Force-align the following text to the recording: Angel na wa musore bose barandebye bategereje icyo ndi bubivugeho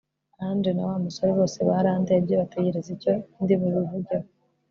Angel 0.45 0.73
na 0.75 0.83
wa 0.89 0.95
musore 1.05 1.31
bose 1.39 1.57
barandebye 1.69 2.33
bategereje 2.41 2.89
icyo 2.95 3.11
ndi 3.41 3.53
bubivugeho 3.59 4.27